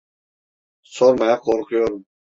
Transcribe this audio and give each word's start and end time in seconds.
Sormaya 0.83 1.39
korkuyorum. 1.39 2.05